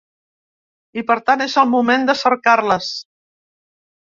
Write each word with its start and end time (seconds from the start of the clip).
I, 1.01 1.03
per 1.11 1.17
tant, 1.27 1.45
és 1.45 1.57
el 1.65 1.69
moment 1.75 2.09
de 2.11 2.15
cercar-les. 2.25 2.91